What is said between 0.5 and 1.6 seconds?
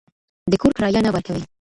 د کور کرایه نه ورکوئ.